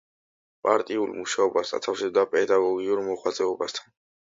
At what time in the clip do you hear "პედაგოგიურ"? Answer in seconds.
2.33-3.05